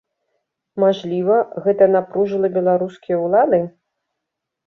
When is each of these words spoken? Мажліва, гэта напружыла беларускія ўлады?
Мажліва, 0.83 1.35
гэта 1.65 1.89
напружыла 1.95 2.47
беларускія 2.57 3.17
ўлады? 3.27 3.59